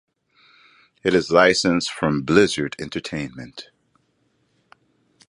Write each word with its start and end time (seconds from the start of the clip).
It 1.03 1.13
is 1.13 1.29
licensed 1.29 1.91
from 1.91 2.23
Blizzard 2.23 2.75
Entertainment. 2.79 3.69